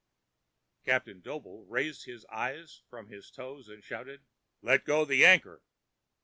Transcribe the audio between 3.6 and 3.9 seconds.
and